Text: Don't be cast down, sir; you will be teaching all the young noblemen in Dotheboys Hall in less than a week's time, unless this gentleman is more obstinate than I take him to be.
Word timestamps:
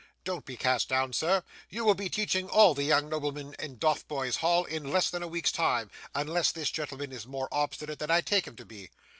Don't 0.23 0.45
be 0.45 0.57
cast 0.57 0.89
down, 0.89 1.13
sir; 1.13 1.43
you 1.69 1.85
will 1.85 1.93
be 1.93 2.09
teaching 2.09 2.49
all 2.49 2.73
the 2.73 2.81
young 2.83 3.07
noblemen 3.07 3.55
in 3.59 3.77
Dotheboys 3.77 4.37
Hall 4.37 4.65
in 4.65 4.89
less 4.91 5.11
than 5.11 5.21
a 5.21 5.27
week's 5.27 5.51
time, 5.51 5.91
unless 6.15 6.51
this 6.51 6.71
gentleman 6.71 7.11
is 7.11 7.27
more 7.27 7.47
obstinate 7.51 7.99
than 7.99 8.09
I 8.09 8.21
take 8.21 8.47
him 8.47 8.55
to 8.55 8.65
be. 8.65 8.89